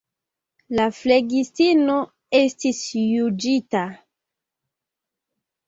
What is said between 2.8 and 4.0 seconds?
juĝita.